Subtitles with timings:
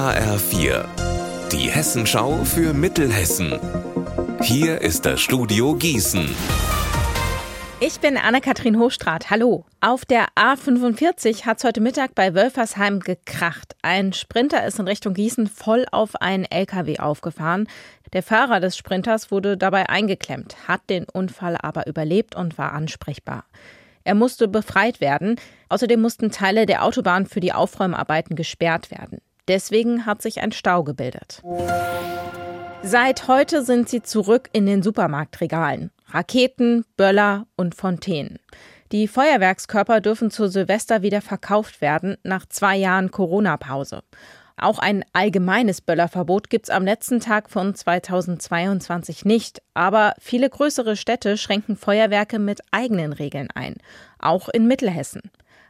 [0.00, 0.86] HR4,
[1.52, 3.60] die Hessenschau für Mittelhessen.
[4.40, 6.26] Hier ist das Studio Gießen.
[7.80, 9.28] Ich bin Anne-Kathrin Hochstrat.
[9.28, 9.66] Hallo.
[9.82, 13.76] Auf der A45 hat es heute Mittag bei Wölfersheim gekracht.
[13.82, 17.68] Ein Sprinter ist in Richtung Gießen voll auf einen LKW aufgefahren.
[18.14, 23.44] Der Fahrer des Sprinters wurde dabei eingeklemmt, hat den Unfall aber überlebt und war ansprechbar.
[24.04, 25.36] Er musste befreit werden.
[25.68, 29.20] Außerdem mussten Teile der Autobahn für die Aufräumarbeiten gesperrt werden.
[29.50, 31.42] Deswegen hat sich ein Stau gebildet.
[32.84, 35.90] Seit heute sind sie zurück in den Supermarktregalen.
[36.06, 38.38] Raketen, Böller und Fontänen.
[38.92, 44.04] Die Feuerwerkskörper dürfen zu Silvester wieder verkauft werden nach zwei Jahren Corona-Pause.
[44.56, 49.62] Auch ein allgemeines Böllerverbot gibt es am letzten Tag von 2022 nicht.
[49.80, 53.76] Aber viele größere Städte schränken Feuerwerke mit eigenen Regeln ein.
[54.18, 55.22] Auch in Mittelhessen.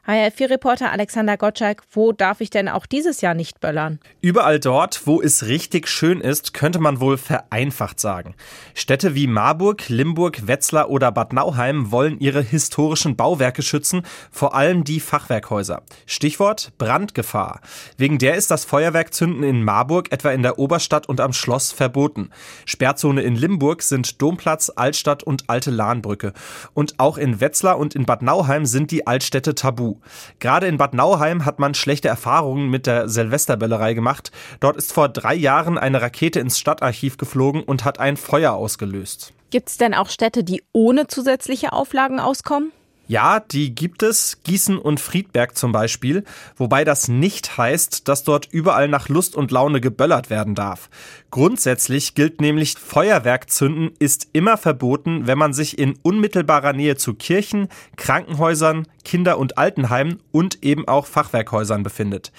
[0.07, 4.01] HR4-Reporter Alexander Gottschalk, wo darf ich denn auch dieses Jahr nicht böllern?
[4.21, 8.35] Überall dort, wo es richtig schön ist, könnte man wohl vereinfacht sagen.
[8.75, 14.85] Städte wie Marburg, Limburg, Wetzlar oder Bad Nauheim wollen ihre historischen Bauwerke schützen, vor allem
[14.85, 15.83] die Fachwerkhäuser.
[16.07, 17.61] Stichwort Brandgefahr.
[17.99, 22.31] Wegen der ist das Feuerwerkzünden in Marburg etwa in der Oberstadt und am Schloss verboten.
[22.65, 26.33] Sperrzone in Limburg sind Domplatz, Altstadt und Alte Lahnbrücke.
[26.75, 29.97] Und auch in Wetzlar und in Bad Nauheim sind die Altstädte tabu.
[30.39, 34.31] Gerade in Bad Nauheim hat man schlechte Erfahrungen mit der Silvesterböllerei gemacht.
[34.61, 39.33] Dort ist vor drei Jahren eine Rakete ins Stadtarchiv geflogen und hat ein Feuer ausgelöst.
[39.51, 42.73] Gibt es denn auch Städte, die ohne zusätzliche Auflagen auskommen?
[43.11, 46.23] Ja, die gibt es, Gießen und Friedberg zum Beispiel,
[46.57, 50.89] wobei das nicht heißt, dass dort überall nach Lust und Laune geböllert werden darf.
[51.33, 57.67] Grundsätzlich gilt nämlich, Feuerwerkzünden ist immer verboten, wenn man sich in unmittelbarer Nähe zu Kirchen,
[57.97, 62.31] Krankenhäusern, Kinder- und Altenheimen und eben auch Fachwerkhäusern befindet.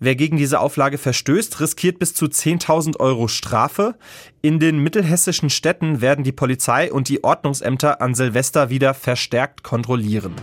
[0.00, 3.96] Wer gegen diese Auflage verstößt, riskiert bis zu 10.000 Euro Strafe.
[4.40, 10.34] In den mittelhessischen Städten werden die Polizei und die Ordnungsämter an Silvester wieder verstärkt kontrollieren.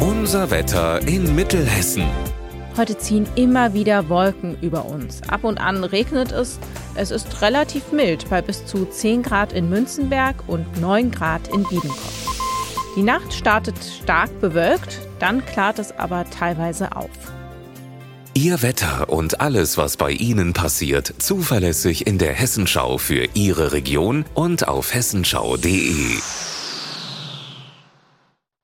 [0.00, 2.04] Unser Wetter in Mittelhessen.
[2.76, 5.22] Heute ziehen immer wieder Wolken über uns.
[5.28, 6.58] Ab und an regnet es.
[6.94, 11.62] Es ist relativ mild bei bis zu 10 Grad in Münzenberg und 9 Grad in
[11.62, 12.33] Biedenkopf.
[12.96, 17.10] Die Nacht startet stark bewölkt, dann klart es aber teilweise auf.
[18.34, 24.24] Ihr Wetter und alles, was bei Ihnen passiert, zuverlässig in der Hessenschau für Ihre Region
[24.34, 26.18] und auf hessenschau.de.